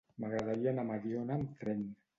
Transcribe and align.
M'agradaria 0.21 0.71
anar 0.73 0.87
a 0.87 0.93
Mediona 0.95 1.39
amb 1.41 1.57
tren. 1.63 1.91